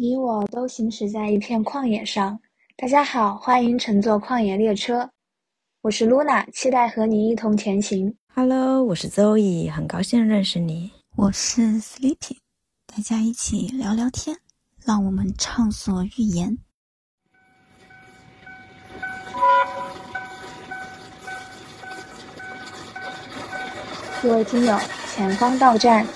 [0.00, 2.38] 你我都行驶在一片旷野上。
[2.76, 5.10] 大家好，欢迎乘坐旷野列车，
[5.80, 8.14] 我是 Luna，期待和你一同前行。
[8.32, 10.92] Hello，我是 Zoe，很高兴认识你。
[11.16, 12.36] 我是 Sleepy，
[12.86, 14.36] 大家一起聊聊天，
[14.84, 16.56] 让我们畅所欲言。
[24.22, 24.78] 各位听友，
[25.12, 26.06] 前方到站。